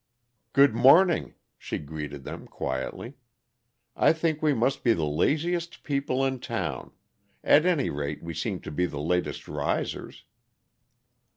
"Good 0.53 0.73
morning," 0.73 1.35
she 1.59 1.77
greeted 1.77 2.23
them 2.23 2.47
quietly. 2.47 3.13
"I 3.95 4.13
think 4.13 4.41
we 4.41 4.51
must 4.51 4.83
be 4.83 4.93
the 4.93 5.05
laziest 5.05 5.83
people 5.83 6.25
in 6.25 6.39
town; 6.39 6.89
at 7.43 7.67
any 7.67 7.91
rate, 7.91 8.23
we 8.23 8.33
seem 8.33 8.61
to 8.61 8.71
be 8.71 8.87
the 8.87 8.99
latest 8.99 9.47
risers." 9.47 10.23